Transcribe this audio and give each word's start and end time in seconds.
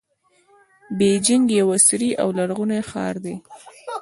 بیجینګ 0.97 1.45
یو 1.59 1.67
عصري 1.75 2.09
او 2.21 2.27
لرغونی 2.37 2.81
ښار 2.89 3.15
دی. 3.23 3.35